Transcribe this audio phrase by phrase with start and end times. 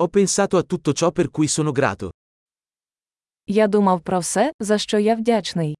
[0.00, 2.10] Ho pensato a tutto ciò per cui sono grato.
[3.46, 5.74] Я думав про все, за що я вдячний.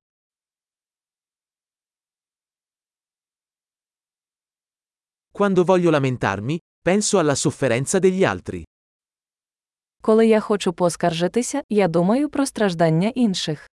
[5.32, 8.62] Quando voglio lamentarmi, penso alla sofferenza degli altri.
[10.02, 13.66] Коли я хочу поскаржитися, я думаю про страждання інших.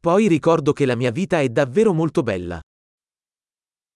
[0.00, 2.60] Poi ricordo che la mia vita è davvero molto bella.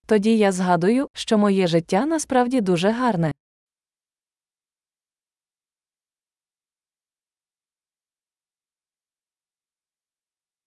[0.09, 3.33] Тоді я згадую, що моє життя насправді дуже гарне.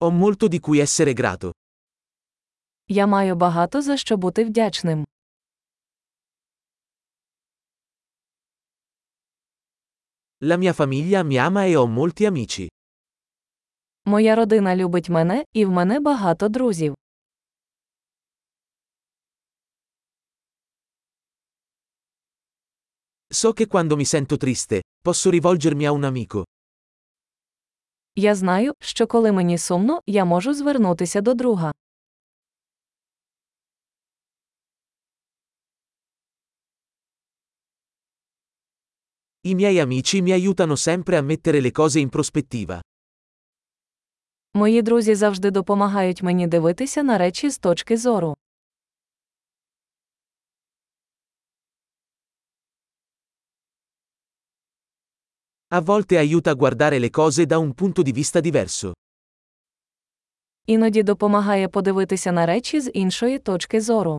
[0.00, 1.52] Ho molto di cui essere grato.
[2.88, 5.06] Я маю багато за що бути вдячним.
[10.40, 12.68] La mia famiglia mi ama e ho molti amici.
[14.04, 16.94] Моя родина любить мене, і в мене багато друзів.
[23.33, 26.43] So che quando mi sento triste, posso rivolgermi a un amico.
[28.15, 31.73] Я знаю, що коли мені сумно, я можу звернутися до друга.
[39.43, 42.81] I miei amici mi aiutano sempre a mettere le cose in prospettiva.
[44.53, 48.37] Мої друзі завжди допомагають мені дивитися на речі з точки зору.
[55.71, 58.93] A volte aiuta a guardare le cose da un punto di vista diverso.
[60.65, 64.17] Іноді допомагає подивитися на речі з іншої точки зору.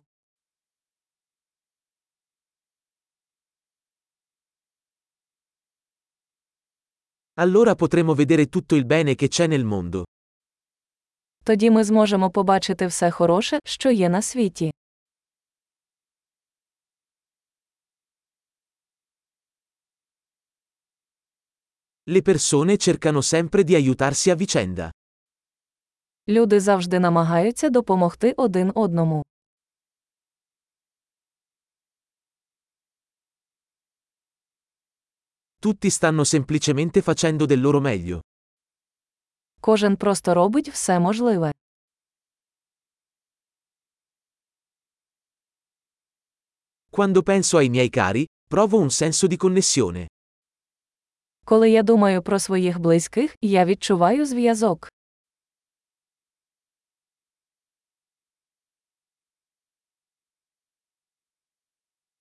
[7.35, 10.03] Allora potremo vedere tutto il bene che c'è nel mondo.
[11.43, 14.71] Тоді ми зможемо побачити все хороше, що є на світі.
[22.09, 24.91] Le persone cercano sempre di aiutarsi a vicenda.
[26.27, 29.23] Люди завжди намагаються допомогти один одному.
[35.59, 38.21] Tutti stanno semplicemente facendo del loro meglio.
[39.59, 41.51] Кожен просто робить все можливе.
[46.89, 50.07] Quando penso ai miei cari, provo un senso di connessione.
[51.44, 54.88] Коли я думаю про своїх близьких, я відчуваю зв'язок.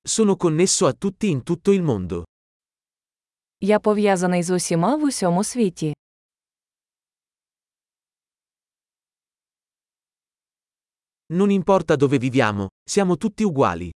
[0.05, 2.23] Sono connesso a tutti in tutto il mondo.
[3.61, 5.93] Я пов'язаний з усіма в усьому світі.
[11.29, 13.91] Non importa dove viviamo, siamo tutti uguali.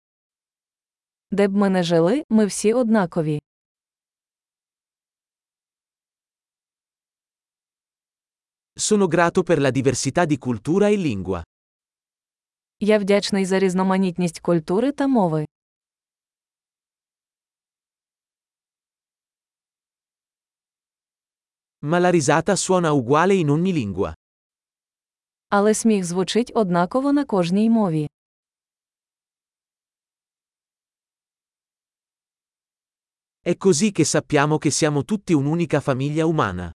[1.32, 3.42] Де б ми не жили, ми всі однакові.
[8.79, 11.43] Sono grato per la diversità di cultura e lingua.
[12.83, 15.47] Я вдячний за різноманітність культури та мови.
[21.83, 24.15] Ma la risata suona uguale in ogni lingua.
[25.49, 28.09] Але сміх звучить однаково на кожній мові.
[33.43, 36.71] È così che sappiamo che siamo tutti un'unica famiglia umana.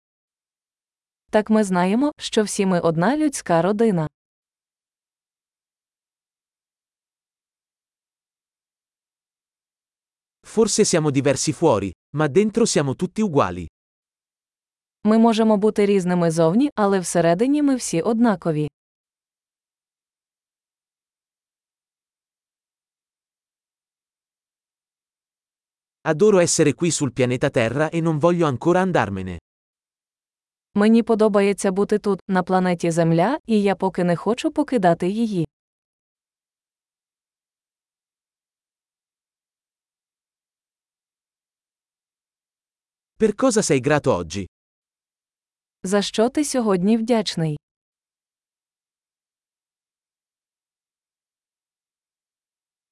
[1.31, 4.09] Так ми знаємо, що всі ми одна людська родина.
[10.47, 13.66] Forse siamo diversi fuori, ma dentro siamo tutti uguali.
[15.04, 18.69] Ми можемо бути різними зовні, але всередині ми всі однакові.
[26.03, 29.38] Adoro essere qui sul pianeta Terra e non voglio ancora andarmene.
[30.76, 35.47] Мені подобається бути тут, на планеті Земля, і я поки не хочу покидати її.
[43.18, 44.47] Per cosa sei grato oggi?
[45.83, 47.56] За що ти сьогодні вдячний?